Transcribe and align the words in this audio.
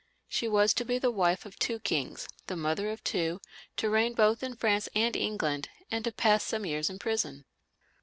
She 0.27 0.47
was 0.47 0.73
to 0.73 0.83
be 0.83 0.97
the 0.97 1.11
wife 1.11 1.45
of 1.45 1.53
80 1.53 1.53
LOUIS 1.53 1.57
VL, 1.57 1.59
[CH. 1.59 1.67
two 1.67 1.79
kings, 1.87 2.27
the 2.47 2.55
mother 2.55 2.89
of 2.89 3.03
two, 3.03 3.39
to 3.77 3.87
reign 3.87 4.15
both 4.15 4.41
in 4.41 4.55
France 4.55 4.89
and 4.95 5.15
England, 5.15 5.69
and 5.91 6.03
to 6.05 6.11
pass 6.11 6.43
some 6.43 6.65
years 6.65 6.89
in 6.89 6.97
prison. 6.97 7.45